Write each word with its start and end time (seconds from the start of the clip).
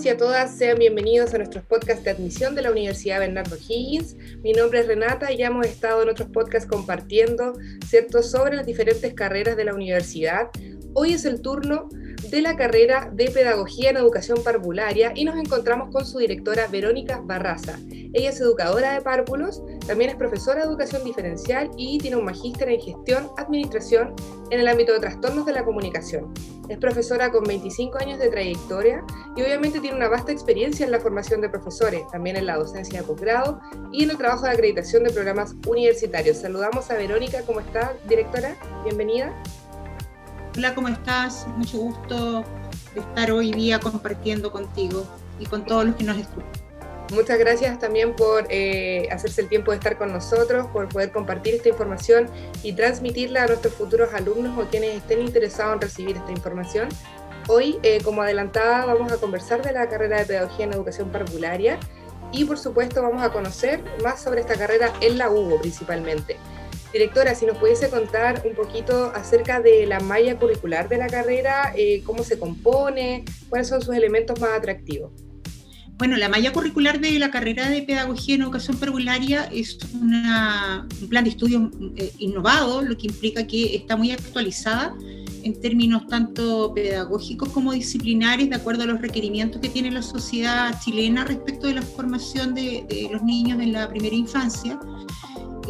todos 0.00 0.06
y 0.06 0.08
a 0.08 0.16
todas, 0.16 0.56
sean 0.56 0.78
bienvenidos 0.78 1.34
a 1.34 1.38
nuestros 1.38 1.62
podcasts 1.64 2.02
de 2.04 2.10
admisión 2.10 2.54
de 2.54 2.62
la 2.62 2.70
Universidad 2.70 3.18
Bernardo 3.18 3.56
Higgins. 3.56 4.16
Mi 4.42 4.52
nombre 4.52 4.80
es 4.80 4.86
Renata 4.86 5.30
y 5.30 5.36
ya 5.36 5.48
hemos 5.48 5.66
estado 5.66 6.02
en 6.02 6.08
otros 6.08 6.30
podcasts 6.30 6.66
compartiendo, 6.66 7.52
¿cierto?, 7.86 8.22
sobre 8.22 8.56
las 8.56 8.64
diferentes 8.64 9.12
carreras 9.12 9.58
de 9.58 9.64
la 9.64 9.74
universidad. 9.74 10.48
Hoy 10.92 11.12
es 11.12 11.24
el 11.24 11.40
turno 11.40 11.88
de 12.30 12.42
la 12.42 12.56
carrera 12.56 13.10
de 13.12 13.30
Pedagogía 13.30 13.90
en 13.90 13.96
Educación 13.96 14.42
Parvularia 14.42 15.12
y 15.14 15.24
nos 15.24 15.36
encontramos 15.36 15.90
con 15.92 16.04
su 16.04 16.18
directora 16.18 16.66
Verónica 16.66 17.20
Barraza. 17.24 17.78
Ella 18.12 18.30
es 18.30 18.40
educadora 18.40 18.94
de 18.94 19.00
párvulos, 19.00 19.62
también 19.86 20.10
es 20.10 20.16
profesora 20.16 20.60
de 20.60 20.66
educación 20.66 21.04
diferencial 21.04 21.70
y 21.76 21.98
tiene 21.98 22.16
un 22.16 22.24
magíster 22.24 22.68
en 22.70 22.80
gestión, 22.80 23.30
administración 23.36 24.14
en 24.50 24.58
el 24.58 24.66
ámbito 24.66 24.92
de 24.92 24.98
trastornos 24.98 25.46
de 25.46 25.52
la 25.52 25.64
comunicación. 25.64 26.34
Es 26.68 26.78
profesora 26.78 27.30
con 27.30 27.44
25 27.44 27.98
años 27.98 28.18
de 28.18 28.28
trayectoria 28.28 29.04
y 29.36 29.42
obviamente 29.42 29.78
tiene 29.78 29.96
una 29.96 30.08
vasta 30.08 30.32
experiencia 30.32 30.84
en 30.84 30.90
la 30.90 30.98
formación 30.98 31.40
de 31.40 31.48
profesores, 31.48 32.02
también 32.10 32.34
en 32.34 32.46
la 32.46 32.56
docencia 32.56 33.00
de 33.00 33.06
posgrado 33.06 33.60
y 33.92 34.02
en 34.02 34.10
el 34.10 34.18
trabajo 34.18 34.44
de 34.44 34.50
acreditación 34.50 35.04
de 35.04 35.10
programas 35.12 35.54
universitarios. 35.68 36.38
Saludamos 36.38 36.90
a 36.90 36.96
Verónica, 36.96 37.42
¿cómo 37.46 37.60
está, 37.60 37.94
directora? 38.08 38.56
Bienvenida. 38.82 39.32
Hola, 40.60 40.74
¿cómo 40.74 40.88
estás? 40.88 41.46
Mucho 41.56 41.78
gusto 41.78 42.44
de 42.92 43.00
estar 43.00 43.32
hoy 43.32 43.50
día 43.50 43.80
compartiendo 43.80 44.52
contigo 44.52 45.06
y 45.38 45.46
con 45.46 45.64
todos 45.64 45.86
los 45.86 45.96
que 45.96 46.04
nos 46.04 46.18
escuchan. 46.18 46.52
Muchas 47.14 47.38
gracias 47.38 47.78
también 47.78 48.14
por 48.14 48.46
eh, 48.50 49.08
hacerse 49.10 49.40
el 49.40 49.48
tiempo 49.48 49.70
de 49.70 49.78
estar 49.78 49.96
con 49.96 50.12
nosotros, 50.12 50.66
por 50.66 50.86
poder 50.90 51.12
compartir 51.12 51.54
esta 51.54 51.70
información 51.70 52.28
y 52.62 52.74
transmitirla 52.74 53.44
a 53.44 53.46
nuestros 53.46 53.72
futuros 53.72 54.12
alumnos 54.12 54.58
o 54.58 54.68
quienes 54.68 54.96
estén 54.96 55.22
interesados 55.22 55.76
en 55.76 55.80
recibir 55.80 56.16
esta 56.18 56.30
información. 56.30 56.90
Hoy, 57.48 57.78
eh, 57.82 58.02
como 58.04 58.20
adelantada, 58.20 58.84
vamos 58.84 59.10
a 59.10 59.16
conversar 59.16 59.62
de 59.62 59.72
la 59.72 59.88
carrera 59.88 60.18
de 60.18 60.26
Pedagogía 60.26 60.66
en 60.66 60.74
Educación 60.74 61.08
Parvularia 61.08 61.78
y, 62.32 62.44
por 62.44 62.58
supuesto, 62.58 63.00
vamos 63.00 63.22
a 63.22 63.32
conocer 63.32 63.82
más 64.04 64.20
sobre 64.20 64.42
esta 64.42 64.56
carrera 64.56 64.92
en 65.00 65.16
la 65.16 65.30
UBO 65.30 65.58
principalmente. 65.58 66.36
Directora, 66.92 67.36
si 67.36 67.46
nos 67.46 67.56
pudiese 67.58 67.88
contar 67.88 68.42
un 68.44 68.54
poquito 68.54 69.12
acerca 69.14 69.60
de 69.60 69.86
la 69.86 70.00
malla 70.00 70.36
curricular 70.36 70.88
de 70.88 70.98
la 70.98 71.06
carrera, 71.06 71.72
eh, 71.76 72.02
cómo 72.04 72.24
se 72.24 72.38
compone, 72.38 73.24
cuáles 73.48 73.68
son 73.68 73.80
sus 73.80 73.94
elementos 73.94 74.40
más 74.40 74.50
atractivos. 74.58 75.12
Bueno, 76.00 76.16
la 76.16 76.28
malla 76.28 76.50
curricular 76.52 76.98
de 76.98 77.18
la 77.18 77.30
carrera 77.30 77.68
de 77.68 77.82
Pedagogía 77.82 78.34
en 78.34 78.42
Educación 78.42 78.78
Parvularia 78.78 79.48
es 79.52 79.78
un 79.92 81.08
plan 81.10 81.24
de 81.24 81.30
estudio 81.30 81.70
eh, 81.96 82.10
innovado, 82.18 82.82
lo 82.82 82.96
que 82.96 83.06
implica 83.06 83.46
que 83.46 83.76
está 83.76 83.96
muy 83.96 84.10
actualizada 84.10 84.96
en 85.42 85.60
términos 85.60 86.06
tanto 86.08 86.72
pedagógicos 86.74 87.50
como 87.50 87.72
disciplinares, 87.72 88.48
de 88.48 88.56
acuerdo 88.56 88.84
a 88.84 88.86
los 88.86 89.00
requerimientos 89.00 89.60
que 89.60 89.68
tiene 89.68 89.90
la 89.90 90.02
sociedad 90.02 90.74
chilena 90.82 91.24
respecto 91.24 91.66
de 91.66 91.74
la 91.74 91.82
formación 91.82 92.54
de, 92.54 92.84
de 92.88 93.08
los 93.12 93.22
niños 93.22 93.60
en 93.60 93.72
la 93.72 93.88
primera 93.88 94.16
infancia. 94.16 94.80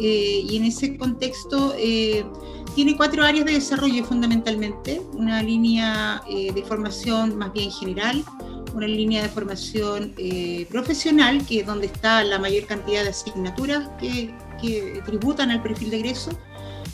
Eh, 0.03 0.43
y 0.49 0.57
en 0.57 0.65
ese 0.65 0.97
contexto 0.97 1.75
eh, 1.77 2.25
tiene 2.73 2.97
cuatro 2.97 3.23
áreas 3.23 3.45
de 3.45 3.53
desarrollo 3.53 4.03
fundamentalmente, 4.03 4.99
una 5.13 5.43
línea 5.43 6.23
eh, 6.27 6.51
de 6.51 6.63
formación 6.63 7.37
más 7.37 7.53
bien 7.53 7.71
general, 7.71 8.23
una 8.73 8.87
línea 8.87 9.21
de 9.21 9.29
formación 9.29 10.15
profesional, 10.69 11.45
que 11.45 11.59
es 11.59 11.67
donde 11.67 11.85
está 11.85 12.23
la 12.23 12.39
mayor 12.39 12.65
cantidad 12.65 13.03
de 13.03 13.09
asignaturas 13.09 13.89
que, 13.99 14.33
que 14.59 15.03
tributan 15.05 15.51
al 15.51 15.61
perfil 15.61 15.91
de 15.91 15.97
egreso, 15.97 16.31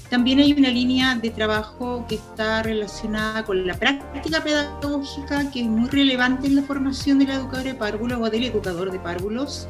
también 0.10 0.40
hay 0.40 0.54
una 0.54 0.70
línea 0.70 1.16
de 1.16 1.30
trabajo 1.30 2.06
que 2.08 2.16
está 2.16 2.64
relacionada 2.64 3.44
con 3.44 3.68
la 3.68 3.76
práctica 3.76 4.44
pedagógica, 4.44 5.52
que 5.52 5.62
es 5.62 5.68
muy 5.68 5.90
relevante 5.90 6.48
en 6.48 6.56
la 6.56 6.64
formación 6.64 7.20
de 7.20 7.26
la 7.26 7.36
educadora 7.36 7.72
de 7.72 7.76
párvulos 7.76 8.20
o 8.22 8.30
del 8.30 8.46
educador 8.46 8.92
de 8.92 9.00
párvulos. 9.00 9.68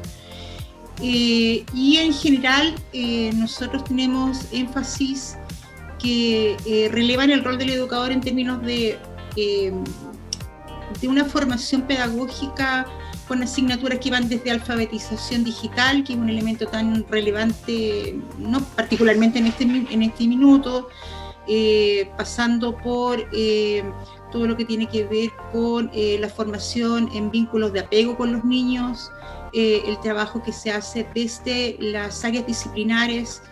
Eh, 1.00 1.64
y 1.72 1.96
en 1.98 2.12
general 2.12 2.74
eh, 2.92 3.30
nosotros 3.34 3.84
tenemos 3.84 4.46
énfasis 4.52 5.36
que 6.00 6.56
eh, 6.66 6.88
relevan 6.90 7.30
el 7.30 7.44
rol 7.44 7.56
del 7.56 7.70
educador 7.70 8.10
en 8.10 8.20
términos 8.20 8.60
de, 8.62 8.98
de 9.36 11.08
una 11.08 11.24
formación 11.24 11.82
pedagógica 11.82 12.86
con 13.28 13.42
asignaturas 13.42 13.98
que 13.98 14.10
van 14.10 14.28
desde 14.28 14.50
alfabetización 14.50 15.44
digital, 15.44 16.02
que 16.02 16.14
es 16.14 16.18
un 16.18 16.30
elemento 16.30 16.66
tan 16.66 17.06
relevante, 17.08 18.18
no 18.38 18.60
particularmente 18.74 19.38
en 19.38 19.46
este, 19.46 19.64
en 19.64 20.02
este 20.02 20.26
minuto, 20.26 20.88
pasando 22.16 22.76
por 22.78 23.22
todo 24.32 24.46
lo 24.46 24.56
que 24.56 24.64
tiene 24.64 24.88
que 24.88 25.04
ver 25.04 25.30
con 25.52 25.90
la 25.92 26.28
formación 26.30 27.10
en 27.12 27.30
vínculos 27.30 27.72
de 27.74 27.80
apego 27.80 28.16
con 28.16 28.32
los 28.32 28.44
niños, 28.44 29.10
eh, 29.52 29.82
el 29.86 29.98
trabajo 30.00 30.42
que 30.42 30.52
se 30.52 30.70
hace 30.70 31.06
desde 31.14 31.76
las 31.80 32.24
áreas 32.24 32.46
disciplinares, 32.46 33.42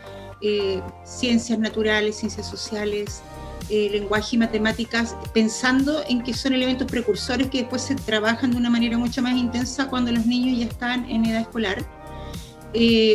eh, 0.41 0.81
ciencias 1.05 1.59
naturales, 1.59 2.17
ciencias 2.17 2.49
sociales, 2.49 3.23
eh, 3.71 3.89
lenguaje 3.91 4.37
y 4.37 4.39
matemáticas, 4.39 5.17
pensando 5.33 6.03
en 6.09 6.23
que 6.23 6.35
son 6.35 6.53
elementos 6.53 6.87
precursores 6.87 7.49
que 7.49 7.59
después 7.59 7.83
se 7.83 7.95
trabajan 7.95 8.53
de 8.53 8.57
una 8.59 8.71
manera 8.71 8.99
mucho 8.99 9.23
más 9.23 9.37
intensa 9.37 9.89
cuando 9.89 10.13
los 10.13 10.27
niños 10.27 10.59
ya 10.59 10.67
están 10.67 11.09
en 11.11 11.25
edad 11.25 11.41
escolar. 11.41 11.85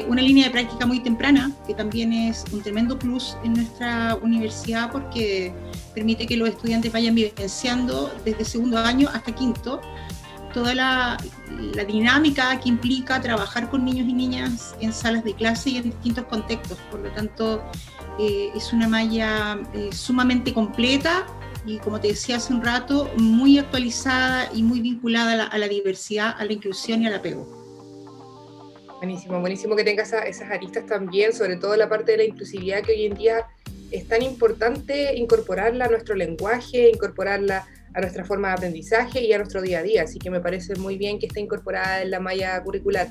una 0.07 0.23
línea 0.23 0.45
de 0.45 0.51
práctica 0.51 0.87
muy 0.87 1.01
temprana, 1.01 1.51
que 1.67 1.75
también 1.75 2.11
es 2.13 2.45
un 2.51 2.63
tremendo 2.63 2.97
plus 2.97 3.37
en 3.43 3.53
nuestra 3.53 4.15
universidad 4.15 4.91
porque 4.91 5.53
permite 5.93 6.25
que 6.25 6.35
los 6.35 6.49
estudiantes 6.49 6.91
vayan 6.91 7.13
vivenciando 7.13 8.11
desde 8.25 8.43
segundo 8.43 8.79
año 8.79 9.07
hasta 9.13 9.35
quinto 9.35 9.79
toda 10.51 10.75
la, 10.75 11.17
dinámica 11.88 12.59
que 12.59 12.69
implica 12.69 13.22
trabajar 13.22 13.69
con 13.69 13.85
niños 13.85 14.07
y 14.07 14.13
niñas 14.13 14.75
en 14.79 14.91
salas 14.94 15.23
de 15.23 15.34
clase 15.34 15.72
y 15.72 15.78
en 15.78 15.84
distintos 15.84 16.25
contextos. 16.25 16.78
Por 16.89 17.01
lo 17.01 17.12
tanto, 17.12 17.63
eh, 18.19 18.50
es 18.56 18.73
una 18.73 18.88
malla 18.88 19.59
eh, 19.73 19.90
sumamente 19.91 20.53
completa 20.53 21.25
y, 21.66 21.78
como 21.79 22.00
te 22.00 22.09
decía 22.09 22.38
hace 22.38 22.53
un 22.53 22.63
rato, 22.63 23.09
muy 23.17 23.59
actualizada 23.59 24.50
y 24.53 24.63
muy 24.63 24.81
vinculada 24.81 25.45
a 25.45 25.57
la, 25.57 25.67
diversidad, 25.67 26.35
a 26.38 26.45
la 26.45 26.53
inclusión 26.53 27.03
y 27.03 27.07
al 27.07 27.16
apego. 27.16 27.45
Buenísimo, 28.97 29.40
buenísimo 29.40 29.75
que 29.75 29.84
tengas 29.84 30.13
esas 30.13 30.51
aristas 30.51 30.85
también, 30.85 31.34
sobre 31.34 31.57
todo 31.57 31.75
la 31.75 31.90
parte 31.90 32.11
de 32.13 32.17
la 32.19 32.23
inclusividad 32.23 32.81
que 32.84 32.91
hoy 32.91 33.06
en 33.06 33.16
día 33.16 33.47
es 33.91 34.07
tan 34.07 34.22
importante 34.22 35.16
incorporarla 35.16 35.85
a 35.85 35.90
nuestro 35.90 36.16
lenguaje, 36.16 36.90
incorporarla 36.90 37.67
a 37.94 38.02
nuestra 38.02 38.24
forma 38.24 38.50
de 38.50 38.53
aprendizaje 38.56 39.24
y 39.24 39.34
a 39.34 39.38
nuestro 39.38 39.62
día 39.62 39.79
a 39.79 39.84
día. 39.84 40.03
Así 40.03 40.19
que 40.19 40.29
me 40.29 40.40
parece 40.40 40.75
muy 40.75 40.97
bien 40.97 41.19
que 41.19 41.28
esté 41.28 41.40
incorporada 41.40 42.02
en 42.02 42.12
la 42.12 42.19
malla 42.19 42.62
curricular. 42.63 43.07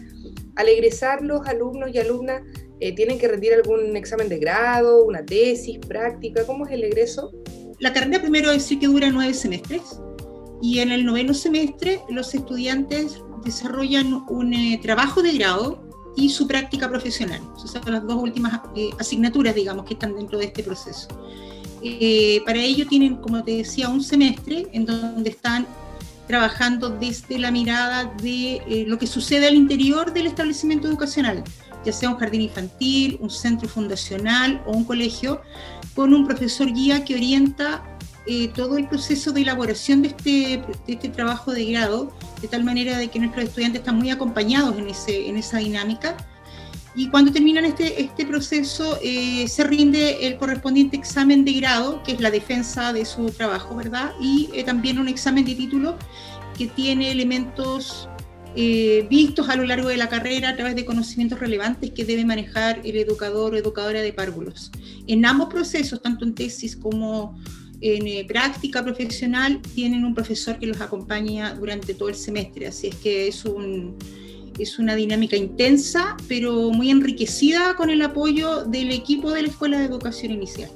Al 0.56 0.68
egresar, 0.68 1.22
los 1.22 1.46
alumnos 1.46 1.90
y 1.92 1.98
alumnas 1.98 2.42
eh, 2.80 2.94
tienen 2.94 3.18
que 3.18 3.28
rendir 3.28 3.52
algún 3.54 3.96
examen 3.96 4.28
de 4.28 4.38
grado, 4.38 5.04
una 5.04 5.24
tesis, 5.24 5.78
práctica. 5.78 6.44
¿Cómo 6.46 6.66
es 6.66 6.72
el 6.72 6.84
egreso? 6.84 7.32
La 7.78 7.92
carrera 7.92 8.20
primero 8.20 8.50
decir 8.50 8.78
que 8.78 8.86
dura 8.86 9.10
nueve 9.10 9.34
semestres 9.34 10.00
y 10.62 10.80
en 10.80 10.90
el 10.92 11.04
noveno 11.04 11.34
semestre 11.34 12.00
los 12.10 12.34
estudiantes 12.34 13.22
desarrollan 13.44 14.24
un 14.28 14.52
eh, 14.52 14.78
trabajo 14.82 15.22
de 15.22 15.32
grado 15.32 15.82
y 16.16 16.28
su 16.28 16.46
práctica 16.46 16.88
profesional. 16.88 17.40
Esas 17.56 17.82
son 17.82 17.92
las 17.92 18.06
dos 18.06 18.16
últimas 18.16 18.60
eh, 18.76 18.90
asignaturas, 18.98 19.54
digamos, 19.54 19.86
que 19.86 19.94
están 19.94 20.14
dentro 20.16 20.38
de 20.38 20.46
este 20.46 20.62
proceso. 20.62 21.08
Eh, 21.82 22.42
para 22.44 22.58
ello 22.58 22.86
tienen, 22.86 23.16
como 23.16 23.42
te 23.42 23.56
decía, 23.56 23.88
un 23.88 24.02
semestre 24.02 24.68
en 24.72 24.86
donde 24.86 25.30
están 25.30 25.66
trabajando 26.26 26.90
desde 26.90 27.38
la 27.38 27.50
mirada 27.50 28.04
de 28.22 28.56
eh, 28.68 28.84
lo 28.86 28.98
que 28.98 29.06
sucede 29.06 29.46
al 29.46 29.54
interior 29.54 30.12
del 30.12 30.26
establecimiento 30.26 30.86
educacional, 30.86 31.42
ya 31.84 31.92
sea 31.92 32.10
un 32.10 32.18
jardín 32.18 32.42
infantil, 32.42 33.18
un 33.20 33.30
centro 33.30 33.68
fundacional 33.68 34.62
o 34.66 34.72
un 34.72 34.84
colegio, 34.84 35.40
con 35.94 36.14
un 36.14 36.26
profesor 36.26 36.72
guía 36.72 37.04
que 37.04 37.16
orienta 37.16 37.82
eh, 38.26 38.48
todo 38.54 38.76
el 38.76 38.86
proceso 38.86 39.32
de 39.32 39.40
elaboración 39.40 40.02
de 40.02 40.08
este, 40.08 40.62
de 40.86 40.92
este, 40.92 41.08
trabajo 41.08 41.52
de 41.52 41.64
grado, 41.64 42.12
de 42.40 42.48
tal 42.48 42.62
manera 42.62 42.96
de 42.98 43.08
que 43.08 43.18
nuestros 43.18 43.46
estudiantes 43.46 43.80
están 43.80 43.96
muy 43.96 44.10
acompañados 44.10 44.76
en, 44.78 44.86
en 44.86 45.36
esa 45.36 45.58
dinámica 45.58 46.16
y 46.94 47.08
cuando 47.08 47.32
terminan 47.32 47.64
este, 47.64 48.02
este 48.02 48.26
proceso 48.26 48.98
eh, 49.02 49.46
se 49.46 49.64
rinde 49.64 50.26
el 50.26 50.36
correspondiente 50.36 50.96
examen 50.96 51.44
de 51.44 51.52
grado, 51.52 52.02
que 52.02 52.12
es 52.12 52.20
la 52.20 52.30
defensa 52.30 52.92
de 52.92 53.04
su 53.04 53.30
trabajo, 53.30 53.76
¿verdad? 53.76 54.12
Y 54.20 54.50
eh, 54.54 54.64
también 54.64 54.98
un 54.98 55.06
examen 55.06 55.44
de 55.44 55.54
título 55.54 55.96
que 56.58 56.66
tiene 56.66 57.12
elementos 57.12 58.08
eh, 58.56 59.06
vistos 59.08 59.48
a 59.48 59.54
lo 59.54 59.62
largo 59.62 59.88
de 59.88 59.96
la 59.96 60.08
carrera 60.08 60.48
a 60.48 60.56
través 60.56 60.74
de 60.74 60.84
conocimientos 60.84 61.38
relevantes 61.38 61.92
que 61.92 62.04
debe 62.04 62.24
manejar 62.24 62.80
el 62.82 62.96
educador 62.96 63.54
o 63.54 63.56
educadora 63.56 64.02
de 64.02 64.12
párvulos. 64.12 64.72
En 65.06 65.24
ambos 65.24 65.48
procesos, 65.48 66.02
tanto 66.02 66.24
en 66.24 66.34
tesis 66.34 66.74
como 66.74 67.38
en 67.82 68.26
práctica 68.26 68.82
profesional, 68.82 69.62
tienen 69.74 70.04
un 70.04 70.14
profesor 70.14 70.58
que 70.58 70.66
los 70.66 70.80
acompaña 70.82 71.54
durante 71.54 71.94
todo 71.94 72.10
el 72.10 72.14
semestre, 72.14 72.66
así 72.66 72.88
es 72.88 72.96
que 72.96 73.28
es 73.28 73.46
un 73.46 73.96
es 74.60 74.78
una 74.78 74.94
dinámica 74.94 75.36
intensa, 75.36 76.16
pero 76.28 76.70
muy 76.70 76.90
enriquecida 76.90 77.74
con 77.74 77.90
el 77.90 78.02
apoyo 78.02 78.64
del 78.64 78.90
equipo 78.92 79.30
de 79.32 79.42
la 79.42 79.48
Escuela 79.48 79.78
de 79.78 79.86
Educación 79.86 80.32
Inicial. 80.32 80.70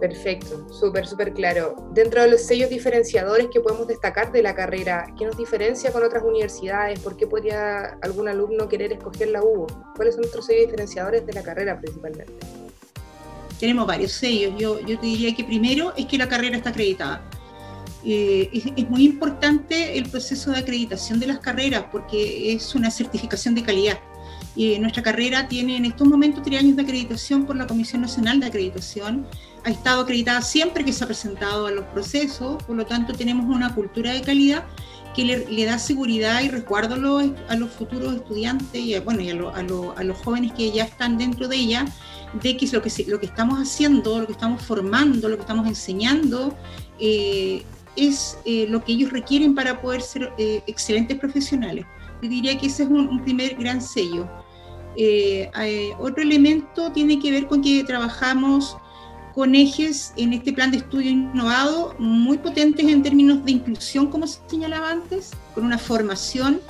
Perfecto, 0.00 0.72
súper, 0.72 1.06
súper 1.06 1.32
claro. 1.32 1.90
Dentro 1.92 2.22
de 2.22 2.30
los 2.30 2.42
sellos 2.42 2.70
diferenciadores 2.70 3.48
que 3.52 3.60
podemos 3.60 3.88
destacar 3.88 4.30
de 4.30 4.42
la 4.42 4.54
carrera, 4.54 5.06
¿qué 5.18 5.24
nos 5.24 5.36
diferencia 5.36 5.90
con 5.90 6.04
otras 6.04 6.22
universidades? 6.22 7.00
¿Por 7.00 7.16
qué 7.16 7.26
podría 7.26 7.98
algún 8.02 8.28
alumno 8.28 8.68
querer 8.68 8.92
escoger 8.92 9.28
la 9.30 9.42
UBO? 9.42 9.66
¿Cuáles 9.96 10.14
son 10.14 10.22
nuestros 10.22 10.46
sellos 10.46 10.66
diferenciadores 10.66 11.26
de 11.26 11.32
la 11.32 11.42
carrera 11.42 11.80
principalmente? 11.80 12.32
Tenemos 13.58 13.88
varios 13.88 14.12
sellos. 14.12 14.54
Yo, 14.56 14.78
yo 14.80 14.98
te 15.00 15.06
diría 15.06 15.34
que 15.34 15.42
primero 15.42 15.92
es 15.96 16.06
que 16.06 16.16
la 16.16 16.28
carrera 16.28 16.56
está 16.56 16.70
acreditada. 16.70 17.28
Eh, 18.04 18.72
es, 18.76 18.88
muy 18.88 19.04
importante 19.04 19.98
el 19.98 20.08
proceso 20.08 20.52
de 20.52 20.58
acreditación 20.58 21.18
de 21.18 21.26
las 21.26 21.40
carreras 21.40 21.84
porque 21.90 22.52
es 22.52 22.74
una 22.74 22.90
certificación 22.90 23.54
de 23.54 23.62
calidad. 23.62 23.98
Eh, 24.56 24.78
nuestra 24.78 25.02
carrera 25.02 25.48
tiene 25.48 25.76
en 25.76 25.84
estos 25.84 26.06
momentos 26.06 26.42
tres 26.42 26.60
años 26.60 26.76
de 26.76 26.82
acreditación 26.82 27.44
por 27.44 27.56
la 27.56 27.66
Comisión 27.66 28.02
Nacional 28.02 28.40
de 28.40 28.46
Acreditación 28.46 29.26
ha 29.64 29.70
estado 29.70 30.02
acreditada 30.02 30.42
siempre 30.42 30.84
que 30.84 30.92
se 30.92 31.04
ha 31.04 31.06
presentado 31.06 31.66
a 31.66 31.70
los 31.70 31.84
procesos, 31.86 32.62
por 32.62 32.76
lo 32.76 32.86
tanto 32.86 33.12
tenemos 33.12 33.46
una 33.46 33.74
cultura 33.74 34.12
de 34.12 34.22
calidad 34.22 34.64
que 35.14 35.24
le, 35.24 35.64
da 35.64 35.78
seguridad 35.78 36.42
y 36.42 36.48
resguardo 36.48 36.94
a 36.94 36.98
los, 36.98 37.24
a 37.48 37.56
los 37.56 37.70
futuros 37.70 38.14
estudiantes 38.14 38.80
y, 38.80 38.96
bueno, 39.00 39.20
y 39.20 39.30
a, 39.30 39.32
a, 39.32 40.04
los 40.04 40.18
jóvenes 40.18 40.52
que 40.52 40.70
ya 40.70 40.84
están 40.84 41.18
dentro 41.18 41.48
de 41.48 41.56
ella, 41.56 41.86
de 42.40 42.56
que 42.56 42.66
lo 42.68 42.80
que, 42.80 42.90
lo 43.08 43.18
que 43.18 43.26
estamos 43.26 43.58
haciendo, 43.58 44.20
lo 44.20 44.26
que 44.26 44.32
estamos 44.32 44.62
formando, 44.62 45.28
lo 45.28 45.36
que 45.36 45.42
estamos 45.42 45.66
enseñando, 45.66 46.56
eh, 47.00 47.64
es 47.96 48.38
eh, 48.44 48.66
lo 48.68 48.84
que 48.84 48.92
ellos 48.92 49.12
requieren 49.12 49.54
para 49.54 49.80
poder 49.80 50.02
ser 50.02 50.32
eh, 50.38 50.62
excelentes 50.66 51.18
profesionales. 51.18 51.84
Yo 52.22 52.28
diría 52.28 52.58
que 52.58 52.66
ese 52.66 52.84
es 52.84 52.88
un, 52.88 53.22
primer 53.22 53.54
gran 53.56 53.80
sello. 53.80 54.28
otro 55.98 56.22
elemento 56.22 56.90
tiene 56.92 57.20
que 57.20 57.30
ver 57.30 57.46
con 57.46 57.62
que 57.62 57.84
trabajamos 57.84 58.76
con 59.38 59.54
ejes 59.54 60.12
en 60.16 60.32
este 60.32 60.52
plan 60.52 60.72
de 60.72 60.78
estudio 60.78 61.12
innovado 61.12 61.94
muy 62.00 62.38
potentes 62.38 62.84
en 62.84 63.04
términos 63.04 63.44
de 63.44 63.52
inclusión, 63.52 64.08
como 64.08 64.26
se 64.26 64.40
señalaba 64.48 64.90
antes, 64.90 65.30
con 65.54 65.64
una 65.64 65.78
formación 65.78 66.60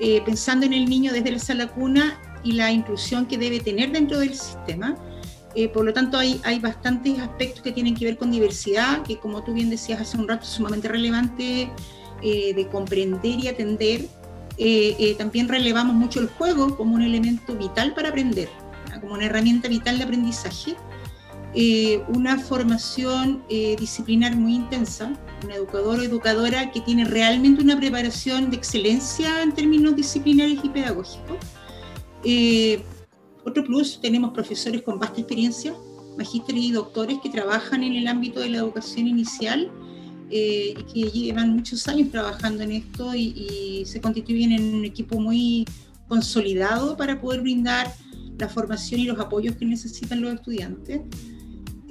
eh, 0.00 0.20
pensando 0.24 0.66
en 0.66 0.72
el 0.72 0.84
niño 0.84 1.12
desde 1.12 1.30
la 1.30 1.38
sala 1.38 1.66
cuna 1.68 2.20
y 2.42 2.52
la 2.52 2.70
inclusión 2.72 3.26
que 3.26 3.38
debe 3.38 3.60
tener 3.60 3.92
dentro 3.92 4.18
del 4.18 4.34
sistema. 4.34 4.96
Eh, 5.54 5.68
por 5.68 5.84
lo 5.84 5.92
tanto, 5.92 6.16
hay, 6.18 6.40
hay 6.44 6.58
bastantes 6.60 7.18
aspectos 7.18 7.62
que 7.62 7.72
tienen 7.72 7.94
que 7.94 8.04
ver 8.04 8.16
con 8.16 8.30
diversidad, 8.30 9.02
que 9.02 9.18
como 9.18 9.42
tú 9.42 9.52
bien 9.52 9.70
decías 9.70 10.00
hace 10.00 10.16
un 10.16 10.28
rato, 10.28 10.44
es 10.44 10.50
sumamente 10.50 10.88
relevante 10.88 11.70
eh, 12.22 12.54
de 12.54 12.68
comprender 12.68 13.40
y 13.40 13.48
atender. 13.48 14.06
también 15.18 15.48
relevamos 15.48 15.94
mucho 15.94 16.20
el 16.20 16.28
juego 16.28 16.76
como 16.76 16.94
un 16.94 17.02
elemento 17.02 17.56
vital 17.56 17.94
para 17.94 18.10
aprender, 18.10 18.48
como 19.00 19.14
una 19.14 19.26
herramienta 19.26 19.68
vital 19.68 19.98
de 19.98 20.04
aprendizaje 20.04 20.76
eh, 21.52 22.04
una 22.06 22.38
formación 22.38 23.42
eh, 23.48 23.74
disciplinar 23.76 24.36
muy 24.36 24.54
intensa, 24.54 25.12
un 25.42 25.50
educador 25.50 25.98
o 25.98 26.02
educadora 26.02 26.70
que 26.70 26.80
tiene 26.80 27.04
realmente 27.04 27.60
una 27.60 27.76
preparación 27.76 28.50
de 28.50 28.56
excelencia 28.56 29.42
en 29.42 29.52
términos 29.52 29.96
disciplinares 29.96 30.58
y 30.62 30.68
pedagógicos. 30.68 31.38
Eh, 33.50 33.52
otro 33.52 33.64
plus, 33.64 34.00
tenemos 34.00 34.32
profesores 34.32 34.82
con 34.82 34.98
vasta 34.98 35.20
experiencia, 35.20 35.74
magísteres 36.16 36.64
y 36.64 36.72
doctores 36.72 37.18
que 37.22 37.30
trabajan 37.30 37.82
en 37.82 37.94
el 37.94 38.06
ámbito 38.06 38.40
de 38.40 38.50
la 38.50 38.58
educación 38.58 39.06
inicial 39.06 39.70
y 40.32 40.74
que 40.84 41.10
llevan 41.10 41.56
muchos 41.56 41.88
años 41.88 42.10
trabajando 42.10 42.62
en 42.62 42.70
esto 42.70 43.12
y, 43.16 43.34
y 43.82 43.84
se 43.84 44.00
constituyen 44.00 44.52
en 44.52 44.74
un 44.74 44.84
equipo 44.84 45.18
muy 45.18 45.66
consolidado 46.06 46.96
para 46.96 47.20
poder 47.20 47.40
brindar 47.40 47.92
la 48.38 48.48
formación 48.48 49.00
y 49.00 49.04
los 49.04 49.18
apoyos 49.18 49.56
que 49.56 49.64
necesitan 49.64 50.20
los 50.20 50.34
estudiantes. 50.34 51.00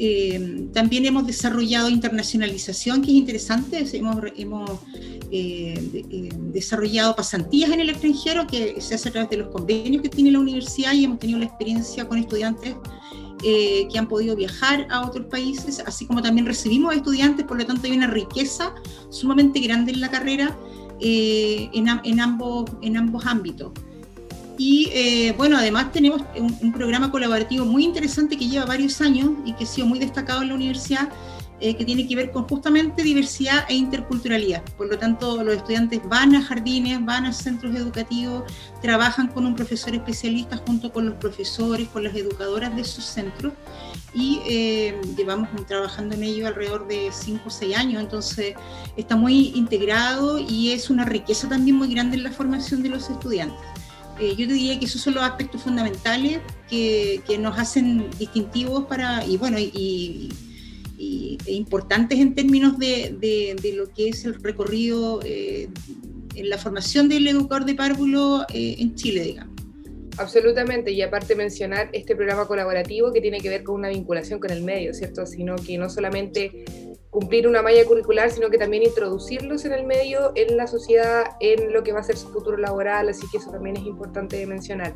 Eh, 0.01 0.69
también 0.73 1.06
hemos 1.06 1.27
desarrollado 1.27 1.89
internacionalización, 1.89 3.01
que 3.01 3.11
es 3.11 3.17
interesante. 3.17 3.85
Hemos, 3.91 4.17
hemos 4.38 4.71
eh, 5.31 6.05
eh, 6.11 6.29
desarrollado 6.51 7.15
pasantías 7.15 7.71
en 7.71 7.79
el 7.79 7.89
extranjero, 7.89 8.47
que 8.47 8.79
se 8.81 8.95
hace 8.95 9.09
a 9.09 9.11
través 9.11 9.29
de 9.29 9.37
los 9.37 9.49
convenios 9.49 10.01
que 10.01 10.09
tiene 10.09 10.31
la 10.31 10.39
universidad 10.39 10.93
y 10.93 11.05
hemos 11.05 11.19
tenido 11.19 11.39
la 11.39 11.45
experiencia 11.45 12.07
con 12.07 12.17
estudiantes 12.17 12.75
que 13.41 13.97
han 13.97 14.09
podido 14.09 14.35
viajar 14.35 14.85
a 14.89 15.07
otros 15.07 15.27
países, 15.27 15.81
así 15.85 16.05
como 16.05 16.21
también 16.21 16.45
recibimos 16.45 16.93
estudiantes, 16.93 17.45
por 17.45 17.57
lo 17.57 17.65
tanto 17.65 17.87
hay 17.87 17.93
una 17.93 18.07
riqueza 18.07 18.75
sumamente 19.09 19.61
grande 19.61 19.93
en 19.93 20.01
la 20.01 20.11
carrera 20.11 20.59
en, 20.99 21.87
en, 22.03 22.19
ambos, 22.19 22.69
en 22.81 22.97
ambos 22.97 23.25
ámbitos. 23.25 23.71
Y 24.59 24.89
eh, 24.91 25.33
bueno, 25.37 25.57
además 25.57 25.93
tenemos 25.93 26.21
un, 26.37 26.73
programa 26.73 27.09
colaborativo 27.09 27.65
muy 27.65 27.85
interesante 27.85 28.37
que 28.37 28.49
lleva 28.49 28.65
varios 28.65 28.99
años 28.99 29.29
y 29.45 29.53
que 29.53 29.63
ha 29.63 29.67
sido 29.67 29.87
muy 29.87 29.99
destacado 29.99 30.41
en 30.41 30.49
la 30.49 30.55
universidad, 30.55 31.07
eh, 31.61 31.75
que 31.75 31.85
tiene 31.85 32.07
que 32.07 32.15
ver 32.15 32.31
con 32.31 32.47
justamente 32.47 33.03
diversidad 33.03 33.65
e 33.67 33.75
interculturalidad. 33.75 34.63
Por 34.77 34.88
lo 34.88 34.97
tanto, 34.97 35.44
los 35.44 35.56
estudiantes 35.56 36.01
van 36.07 36.35
a 36.35 36.41
jardines, 36.41 37.03
van 37.03 37.25
a 37.25 37.33
centros 37.33 37.75
educativos, 37.75 38.44
trabajan 38.81 39.27
con 39.27 39.45
un 39.45 39.56
profesor 39.56 39.94
especialista 39.94 40.57
junto 40.57 40.91
con 40.91 41.06
los 41.06 41.15
profesores, 41.15 41.88
con 41.89 42.03
las 42.03 42.15
educadoras 42.15 42.75
de 42.75 42.83
sus 42.83 43.03
centros 43.03 43.53
y 44.13 44.39
eh, 44.47 45.00
llevamos 45.15 45.50
trabajando 45.67 46.15
en 46.15 46.23
ello 46.23 46.47
alrededor 46.47 46.88
de 46.88 47.09
5 47.11 47.44
o 47.45 47.50
6 47.50 47.77
años, 47.77 48.01
entonces 48.01 48.56
está 48.97 49.15
muy 49.15 49.50
integrado 49.50 50.39
y 50.39 50.71
es 50.71 50.89
una 50.89 51.06
riqueza 51.06 51.47
también 51.47 51.75
muy 51.75 51.94
grande 51.94 52.17
en 52.17 52.23
la 52.23 52.31
formación 52.31 52.81
de 52.81 52.89
los 52.89 53.09
estudiantes. 53.09 53.59
Eh, 54.19 54.35
yo 54.35 54.47
te 54.47 54.53
diría 54.53 54.77
que 54.79 54.85
esos 54.85 55.01
son 55.01 55.15
los 55.15 55.23
aspectos 55.23 55.61
fundamentales 55.61 56.41
que, 56.67 57.21
que 57.25 57.38
nos 57.38 57.57
hacen 57.57 58.09
distintivos 58.17 58.85
para, 58.85 59.25
y 59.25 59.38
bueno, 59.38 59.57
y, 59.59 60.29
importantes 61.47 62.19
en 62.19 62.35
términos 62.35 62.77
de, 62.77 63.15
de, 63.19 63.73
lo 63.73 63.91
que 63.91 64.09
es 64.09 64.25
el 64.25 64.35
recorrido 64.35 65.21
eh, 65.23 65.69
en 66.35 66.49
la 66.49 66.57
formación 66.57 67.07
del 67.07 67.27
educador 67.27 67.65
de 67.65 67.75
párvulo 67.75 68.45
eh, 68.53 68.75
en 68.79 68.95
Chile, 68.95 69.23
digamos. 69.23 69.55
Absolutamente, 70.17 70.91
y 70.91 71.01
aparte 71.01 71.33
mencionar 71.35 71.89
este 71.93 72.13
programa 72.13 72.45
colaborativo 72.45 73.13
que 73.13 73.21
tiene 73.21 73.39
que 73.39 73.47
ver 73.47 73.63
con 73.63 73.75
una 73.75 73.87
vinculación 73.87 74.39
con 74.39 74.51
el 74.51 74.63
medio, 74.63 74.93
¿cierto? 74.93 75.25
Sino 75.25 75.55
que 75.55 75.77
no 75.77 75.89
solamente 75.89 76.65
cumplir 77.09 77.47
una 77.47 77.61
malla 77.61 77.85
curricular, 77.85 78.29
sino 78.29 78.49
que 78.49 78.57
también 78.57 78.83
introducirlos 78.83 79.63
en 79.63 79.73
el 79.73 79.85
medio, 79.85 80.33
en 80.35 80.57
la 80.57 80.67
sociedad, 80.67 81.23
en 81.39 81.71
lo 81.71 81.83
que 81.83 81.93
va 81.93 82.01
a 82.01 82.03
ser 82.03 82.17
su 82.17 82.27
futuro 82.29 82.57
laboral, 82.57 83.07
así 83.07 83.25
que 83.31 83.37
eso 83.37 83.49
también 83.49 83.77
es 83.77 83.83
importante 83.83 84.45
mencionar. 84.45 84.93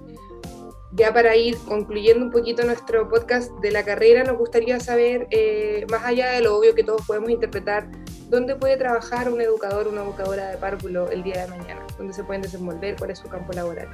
Ya 0.96 1.12
para 1.12 1.36
ir 1.36 1.58
concluyendo 1.58 2.24
un 2.24 2.32
poquito 2.32 2.64
nuestro 2.64 3.10
podcast 3.10 3.52
de 3.62 3.72
la 3.72 3.84
carrera, 3.84 4.24
nos 4.24 4.38
gustaría 4.38 4.80
saber, 4.80 5.28
eh, 5.32 5.88
más 5.90 6.04
allá 6.04 6.32
de 6.32 6.42
lo 6.42 6.58
obvio 6.58 6.76
que 6.76 6.84
todos 6.84 7.02
podemos 7.08 7.32
interpretar, 7.32 7.90
¿dónde 8.30 8.56
puede 8.56 8.78
trabajar 8.78 9.32
un 9.32 9.42
educador, 9.42 9.88
una 9.88 10.04
educadora 10.04 10.50
de 10.50 10.58
párvulo 10.58 11.10
el 11.10 11.24
día 11.24 11.46
de 11.46 11.58
mañana? 11.58 11.82
¿Dónde 11.98 12.14
se 12.14 12.24
pueden 12.24 12.44
desenvolver? 12.44 12.96
¿Cuál 12.98 13.10
es 13.10 13.20
su 13.20 13.28
campo 13.28 13.54
laboral? 13.54 13.90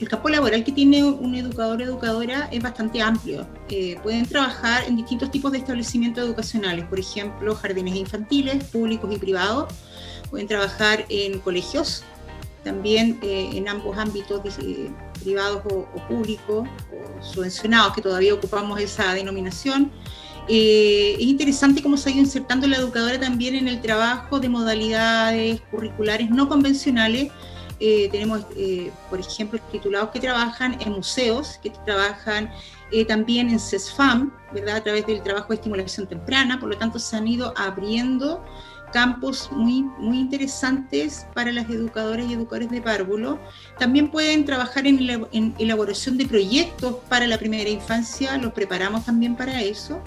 el 0.00 0.08
campo 0.08 0.30
laboral 0.30 0.64
que 0.64 0.72
tiene 0.72 1.04
un 1.04 1.34
educador 1.34 1.82
o 1.82 1.84
educadora 1.84 2.48
es 2.50 2.62
bastante 2.62 3.02
amplio. 3.02 3.46
Eh, 3.68 3.98
pueden 4.02 4.24
trabajar 4.24 4.84
en 4.88 4.96
distintos 4.96 5.30
tipos 5.30 5.52
de 5.52 5.58
establecimientos 5.58 6.24
educacionales, 6.24 6.86
por 6.86 6.98
ejemplo, 6.98 7.54
jardines 7.54 7.96
infantiles, 7.96 8.64
públicos 8.64 9.14
y 9.14 9.18
privados. 9.18 9.72
Pueden 10.30 10.48
trabajar 10.48 11.04
en 11.10 11.38
colegios, 11.40 12.02
también 12.64 13.18
eh, 13.22 13.50
en 13.52 13.68
ambos 13.68 13.98
ámbitos 13.98 14.42
privados 15.22 15.62
o, 15.66 15.86
públicos, 16.08 16.68
o 16.92 17.22
subvencionados, 17.22 17.94
que 17.94 18.02
todavía 18.02 18.34
ocupamos 18.34 18.80
esa 18.80 19.14
denominación. 19.14 19.90
es 20.48 21.20
interesante 21.20 21.82
cómo 21.82 21.96
se 21.96 22.08
ha 22.08 22.12
ido 22.12 22.22
insertando 22.22 22.66
la 22.66 22.76
educadora 22.76 23.20
también 23.20 23.54
en 23.54 23.68
el 23.68 23.80
trabajo 23.80 24.40
de 24.40 24.48
modalidades 24.48 25.60
curriculares 25.70 26.30
no 26.30 26.48
convencionales, 26.48 27.30
eh, 27.82 28.10
tenemos, 28.12 28.44
eh, 28.56 28.92
por 29.08 29.18
ejemplo, 29.18 29.58
titulados 29.72 30.10
que 30.10 30.20
trabajan 30.20 30.76
en 30.82 30.92
museos, 30.92 31.58
que 31.62 31.70
trabajan 31.86 32.52
eh, 32.92 33.06
también 33.06 33.48
en 33.48 33.58
CESFAM, 33.58 34.30
¿verdad? 34.52 34.76
A 34.76 34.82
través 34.82 35.06
del 35.06 35.22
trabajo 35.22 35.48
de 35.48 35.54
estimulación 35.54 36.06
temprana, 36.06 36.60
por 36.60 36.68
lo 36.68 36.76
tanto 36.76 36.98
se 36.98 37.16
han 37.16 37.26
ido 37.26 37.54
abriendo 37.56 38.44
campos 38.92 39.50
muy, 39.52 39.82
muy 39.98 40.18
interesantes 40.18 41.26
para 41.34 41.52
las 41.52 41.68
educadoras 41.70 42.26
y 42.28 42.34
educadores 42.34 42.70
de 42.70 42.82
párvulo. 42.82 43.38
También 43.78 44.10
pueden 44.10 44.44
trabajar 44.44 44.86
en, 44.86 44.98
en 45.32 45.54
elaboración 45.58 46.18
de 46.18 46.26
proyectos 46.26 46.96
para 47.08 47.26
la 47.26 47.38
primera 47.38 47.70
infancia, 47.70 48.36
los 48.38 48.52
preparamos 48.52 49.04
también 49.04 49.36
para 49.36 49.60
eso 49.62 50.02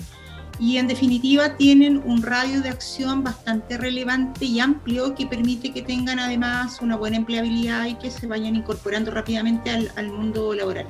y 0.59 0.77
en 0.77 0.87
definitiva 0.87 1.55
tienen 1.55 2.01
un 2.05 2.21
radio 2.21 2.61
de 2.61 2.69
acción 2.69 3.23
bastante 3.23 3.77
relevante 3.77 4.45
y 4.45 4.59
amplio 4.59 5.15
que 5.15 5.25
permite 5.25 5.71
que 5.71 5.81
tengan 5.81 6.19
además 6.19 6.79
una 6.81 6.95
buena 6.95 7.17
empleabilidad 7.17 7.85
y 7.87 7.95
que 7.95 8.11
se 8.11 8.27
vayan 8.27 8.55
incorporando 8.55 9.11
rápidamente 9.11 9.69
al, 9.69 9.91
al 9.95 10.11
mundo 10.11 10.53
laboral. 10.53 10.87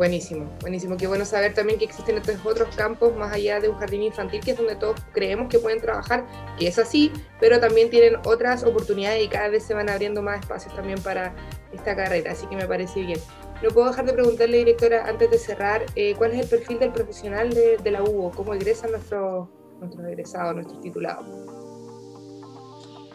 Buenísimo, 0.00 0.48
buenísimo. 0.62 0.96
Qué 0.96 1.06
bueno 1.06 1.26
saber 1.26 1.52
también 1.52 1.78
que 1.78 1.84
existen 1.84 2.16
estos 2.16 2.36
otros 2.46 2.74
campos 2.74 3.14
más 3.14 3.34
allá 3.34 3.60
de 3.60 3.68
un 3.68 3.76
jardín 3.76 4.02
infantil, 4.02 4.40
que 4.40 4.52
es 4.52 4.56
donde 4.56 4.74
todos 4.74 4.98
creemos 5.12 5.50
que 5.50 5.58
pueden 5.58 5.78
trabajar, 5.78 6.26
que 6.58 6.68
es 6.68 6.78
así, 6.78 7.12
pero 7.38 7.60
también 7.60 7.90
tienen 7.90 8.16
otras 8.24 8.64
oportunidades 8.64 9.22
y 9.22 9.28
cada 9.28 9.48
vez 9.48 9.62
se 9.62 9.74
van 9.74 9.90
abriendo 9.90 10.22
más 10.22 10.40
espacios 10.40 10.74
también 10.74 10.98
para 11.02 11.34
esta 11.74 11.94
carrera, 11.94 12.32
así 12.32 12.46
que 12.46 12.56
me 12.56 12.66
parece 12.66 13.02
bien. 13.02 13.18
No 13.62 13.68
puedo 13.68 13.88
dejar 13.88 14.06
de 14.06 14.14
preguntarle, 14.14 14.56
directora, 14.56 15.06
antes 15.06 15.30
de 15.30 15.36
cerrar, 15.36 15.84
eh, 15.94 16.14
¿cuál 16.16 16.32
es 16.32 16.40
el 16.40 16.48
perfil 16.48 16.78
del 16.78 16.92
profesional 16.92 17.50
de, 17.50 17.90
la 17.90 18.02
UBO? 18.02 18.30
¿Cómo 18.30 18.54
egresan 18.54 18.92
nuestros, 18.92 19.50
nuestros 19.80 20.06
egresados, 20.06 20.54
nuestros 20.54 20.80
titulados? 20.80 21.26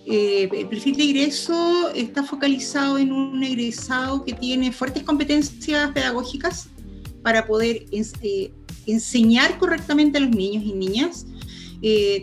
Eh, 0.06 0.48
el 0.54 0.68
perfil 0.70 0.98
de 0.98 1.04
ingreso 1.04 1.89
está 1.96 2.22
focalizado 2.22 3.00
en 3.00 3.12
un 3.12 3.44
egresado 3.44 4.24
que 4.24 4.34
tiene 4.34 4.72
fuertes 4.72 5.01
competencias 5.01 5.89
pedagógicas 5.89 6.70
para 7.25 7.48
poder 7.48 7.88
eh, 7.91 8.51
enseñar 8.86 9.58
correctamente 9.58 10.20
a 10.20 10.22
los 10.22 10.29
niños 10.29 10.63
y 10.63 10.74
niñas. 10.74 11.25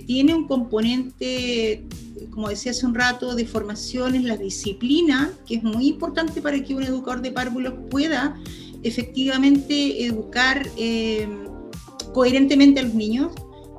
tiene 0.07 0.33
un 0.33 0.47
componente 0.47 1.85
como 2.31 2.49
decía 2.49 2.73
hace 2.73 2.87
un 2.87 2.95
rato, 2.95 3.35
de 3.35 3.47
formación 3.47 4.15
en 4.15 4.27
la 4.27 4.37
disciplina, 4.37 5.33
que 5.47 5.57
es 5.57 5.63
muy 5.63 5.89
importante 5.89 6.41
para 6.41 6.63
que 6.63 6.75
un 6.75 6.83
educador 6.83 7.23
de 7.23 7.33
párvulos 7.33 7.75
pueda 7.91 8.37
efectivamente 8.83 10.05
educar 10.05 10.69
eh, 10.77 11.29
coherentemente 12.13 12.81
a 12.81 12.85
los 12.85 12.95
niños. 12.95 13.33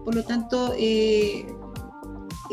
Por 0.05 0.15
lo 0.15 0.23
tanto, 0.23 0.73
eh, 0.77 1.45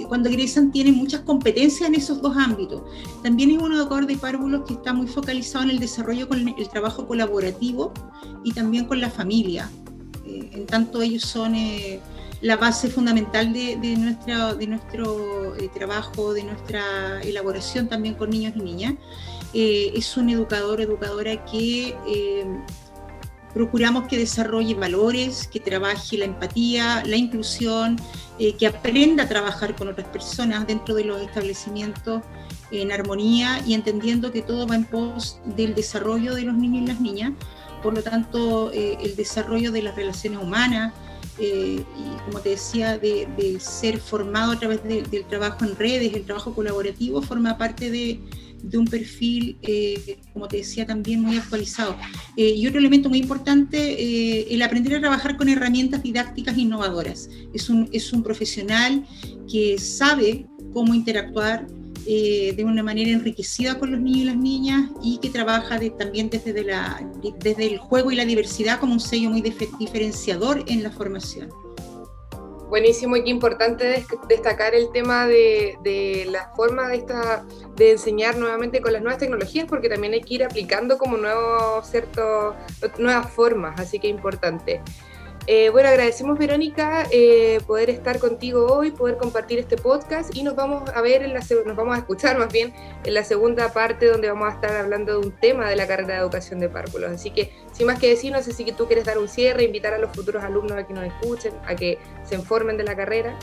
cuando 0.09 0.28
egresan 0.28 0.71
tienen 0.73 0.95
muchas 0.97 1.21
competencias 1.21 1.88
en 1.88 1.95
esos 1.95 2.21
dos 2.21 2.37
ámbitos. 2.37 2.83
También 3.23 3.50
es 3.50 3.59
un 3.59 3.73
educador 3.73 4.07
de 4.07 4.16
párvulos 4.16 4.62
que 4.66 4.75
está 4.75 4.92
muy 4.92 5.07
focalizado 5.07 5.64
en 5.64 5.71
el 5.71 5.78
desarrollo 5.78 6.28
con 6.28 6.49
el 6.49 6.69
trabajo 6.69 7.07
colaborativo 7.07 7.92
y 8.45 8.52
también 8.52 8.87
con 8.87 9.00
la 9.00 9.11
familia. 9.11 9.71
Eh, 10.26 10.50
en 10.52 10.66
tanto 10.66 11.02
ellos 11.02 11.23
son 11.23 11.54
la 12.40 12.57
base 12.57 12.88
fundamental 12.88 13.52
de, 13.52 13.97
nuestra, 13.97 14.54
de 14.54 14.66
nuestro 14.66 15.57
eh, 15.57 15.69
trabajo, 15.73 16.33
de 16.33 16.45
nuestra 16.45 17.21
elaboración 17.23 17.88
también 17.88 18.14
con 18.14 18.30
niños 18.30 18.54
y 18.57 18.61
niñas. 18.61 18.95
Eh, 19.52 19.92
es 19.95 20.16
un 20.16 20.30
educador, 20.30 20.80
educadora 20.80 21.45
que 21.45 21.95
eh, 22.07 22.47
procuramos 23.54 24.07
que 24.09 24.16
desarrolle 24.16 24.75
valores, 24.75 25.49
que 25.49 25.61
trabaje 25.61 26.16
la 26.19 26.25
empatía, 26.25 27.02
la 27.04 27.16
inclusión, 27.16 27.97
que 28.59 28.66
aprenda 28.66 29.25
a 29.25 29.28
trabajar 29.28 29.76
con 29.76 29.88
otras 29.88 30.09
personas 30.09 30.66
dentro 30.66 30.95
de 30.95 31.04
los 31.04 31.21
establecimientos 31.21 32.23
en 32.71 32.92
armonía 32.92 33.61
y 33.66 33.75
entendiendo 33.75 34.33
que 34.33 34.42
todo 34.42 34.66
va 34.66 34.76
en 34.76 34.85
pos 34.85 35.40
del 35.45 35.75
desarrollo 35.75 36.35
de 36.35 36.42
los 36.42 36.54
niños 36.54 36.85
y 36.85 36.87
las 36.87 37.00
niñas. 37.00 37.33
Por 37.83 37.95
lo 37.95 38.02
tanto, 38.02 38.71
el 38.73 39.16
desarrollo 39.16 39.73
de 39.73 39.83
las 39.83 39.97
relaciones 39.97 40.38
humanas, 40.40 40.92
eh, 41.40 41.82
y 41.97 42.25
como 42.26 42.40
te 42.40 42.50
decía, 42.50 42.99
de, 42.99 43.59
ser 43.61 43.99
formado 43.99 44.52
a 44.52 44.59
través 44.59 44.82
del 44.85 45.25
trabajo 45.26 45.64
en 45.64 45.75
redes, 45.76 46.14
el 46.14 46.25
trabajo 46.25 46.54
colaborativo, 46.54 47.23
forma 47.23 47.56
parte 47.56 47.90
de, 47.90 48.20
un 48.75 48.85
perfil, 48.87 49.56
eh, 49.62 50.18
como 50.35 50.47
te 50.47 50.59
decía, 50.59 50.87
también 50.87 51.23
muy 51.23 51.38
actualizado. 51.38 51.97
Eh, 52.37 52.54
y 52.56 52.66
otro 52.66 52.78
elemento 52.78 53.09
muy 53.09 53.18
importante, 53.18 54.52
el 54.54 54.61
aprender 54.61 54.97
a 54.97 55.00
trabajar 55.00 55.37
con 55.38 55.49
herramientas 55.49 56.02
didácticas 56.02 56.59
innovadoras. 56.59 57.30
Es 57.54 57.70
un, 57.70 57.88
es 57.92 58.12
un 58.12 58.23
profesional 58.23 59.06
que 59.50 59.78
sabe 59.78 60.47
cómo 60.75 60.94
interactuar 60.94 61.66
eh, 62.07 62.54
de 62.57 62.64
una 62.64 62.83
manera 62.83 63.11
enriquecida 63.11 63.78
con 63.78 63.90
los 63.90 64.00
niños 64.00 64.21
y 64.21 64.25
las 64.25 64.37
niñas 64.37 64.90
y 65.02 65.19
que 65.19 65.30
trabaja 65.30 65.78
también 65.99 66.30
desde, 66.30 66.62
la, 66.62 67.00
desde 67.38 67.66
el 67.66 67.78
juego 67.78 68.11
y 68.11 68.16
la 68.16 68.25
diversidad 68.25 68.80
como 68.80 68.92
un 68.95 69.00
sello 69.00 69.30
muy 69.30 69.42
diferenciador 69.42 70.64
en 70.66 70.83
la 70.83 70.90
formación. 70.90 71.50
Buenísimo 72.71 73.16
y 73.16 73.25
qué 73.25 73.30
importante 73.30 74.07
destacar 74.28 74.76
el 74.76 74.92
tema 74.92 75.26
de, 75.26 75.76
de, 75.83 76.28
la 76.30 76.52
forma 76.54 76.88
de, 76.88 76.99
esta, 76.99 77.45
de 77.75 77.90
enseñar 77.92 78.37
nuevamente 78.37 78.80
con 78.80 78.92
las 78.92 79.02
nuevas 79.02 79.19
tecnologías, 79.19 79.66
porque 79.69 79.88
también 79.88 80.12
hay 80.12 80.21
que 80.21 80.35
ir 80.35 80.45
aplicando 80.45 80.97
como 80.97 81.16
nuevos, 81.16 81.90
cierto, 81.90 82.54
nuevas 82.99 83.28
formas, 83.33 83.80
así 83.80 83.99
que 83.99 84.07
importante. 84.07 84.80
Eh, 85.52 85.69
bueno, 85.71 85.88
agradecemos 85.88 86.38
Verónica 86.38 87.09
eh, 87.11 87.59
poder 87.66 87.90
estar 87.90 88.21
contigo 88.21 88.73
hoy, 88.73 88.92
poder 88.92 89.16
compartir 89.16 89.59
este 89.59 89.76
podcast 89.76 90.33
y 90.33 90.45
nos 90.45 90.54
vamos 90.54 90.88
a 90.95 91.00
ver, 91.02 91.25
en 91.25 91.35
la, 91.35 91.40
nos 91.66 91.76
vamos 91.76 91.97
a 91.97 91.99
escuchar 91.99 92.38
más 92.38 92.52
bien 92.52 92.73
en 93.02 93.14
la 93.14 93.25
segunda 93.25 93.73
parte 93.73 94.07
donde 94.07 94.28
vamos 94.28 94.49
a 94.49 94.54
estar 94.54 94.76
hablando 94.76 95.19
de 95.19 95.26
un 95.26 95.33
tema 95.33 95.69
de 95.69 95.75
la 95.75 95.88
carrera 95.88 96.14
de 96.14 96.21
educación 96.21 96.61
de 96.61 96.69
párvulos. 96.69 97.11
Así 97.11 97.33
que, 97.33 97.52
sin 97.73 97.88
más 97.88 97.99
que 97.99 98.11
decir, 98.11 98.30
no 98.30 98.40
sé 98.45 98.52
si 98.52 98.64
tú 98.71 98.87
quieres 98.87 99.04
dar 99.04 99.19
un 99.19 99.26
cierre, 99.26 99.64
invitar 99.64 99.92
a 99.92 99.99
los 99.99 100.14
futuros 100.14 100.45
alumnos 100.45 100.78
a 100.78 100.87
que 100.87 100.95
nos 100.95 101.04
escuchen, 101.04 101.52
a 101.66 101.75
que 101.75 101.99
se 102.23 102.37
informen 102.37 102.76
de 102.76 102.85
la 102.85 102.95
carrera. 102.95 103.37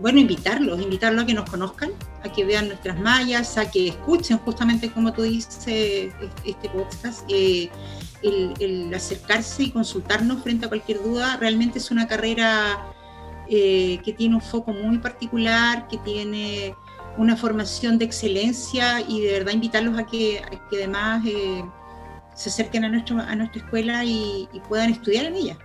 Bueno, 0.00 0.20
invitarlos, 0.20 0.80
invitarlos 0.80 1.24
a 1.24 1.26
que 1.26 1.34
nos 1.34 1.50
conozcan, 1.50 1.90
a 2.22 2.32
que 2.32 2.44
vean 2.44 2.68
nuestras 2.68 2.98
mallas, 3.00 3.58
a 3.58 3.68
que 3.68 3.88
escuchen 3.88 4.38
justamente 4.38 4.90
como 4.90 5.12
tú 5.12 5.22
dices 5.22 6.12
este 6.44 6.68
podcast. 6.70 7.24
Eh, 7.28 7.68
el, 8.22 8.92
acercarse 8.94 9.64
y 9.64 9.70
consultarnos 9.70 10.42
frente 10.42 10.66
a 10.66 10.68
cualquier 10.68 11.02
duda, 11.02 11.36
realmente 11.36 11.78
es 11.78 11.90
una 11.90 12.06
carrera 12.08 12.86
eh, 13.48 14.00
que 14.04 14.12
tiene 14.12 14.34
un 14.36 14.40
foco 14.40 14.72
muy 14.72 14.98
particular, 14.98 15.86
que 15.88 15.98
tiene 15.98 16.74
una 17.16 17.36
formación 17.36 17.98
de 17.98 18.04
excelencia 18.04 19.00
y 19.00 19.20
de 19.20 19.32
verdad 19.32 19.52
invitarlos 19.52 19.98
a 19.98 20.06
que, 20.06 20.42
que 20.70 20.76
además 20.76 21.24
eh, 21.26 21.64
se 22.34 22.50
acerquen 22.50 22.84
a, 22.84 22.88
nuestro, 22.88 23.18
a 23.18 23.34
nuestra 23.34 23.62
escuela 23.62 24.04
y, 24.04 24.48
puedan 24.68 24.90
estudiar 24.90 25.26
en 25.26 25.34
ella. 25.34 25.58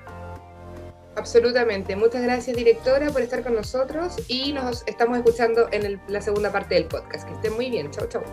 Absolutamente. 1.16 1.96
Muchas 1.96 2.24
gracias, 2.24 2.56
directora, 2.56 3.10
por 3.12 3.22
estar 3.22 3.44
con 3.44 3.54
nosotros 3.56 4.16
y 4.28 4.54
nos 4.54 4.84
estamos 4.88 5.18
escuchando 5.18 5.68
en 5.72 6.02
la 6.08 6.22
segunda 6.22 6.52
parte 6.52 6.76
del 6.76 6.86
podcast. 6.86 7.28
Que 7.28 7.34
estén 7.36 7.54
muy 7.54 7.70
bien. 7.70 7.92
Chau, 7.92 8.08
chau. 8.08 8.24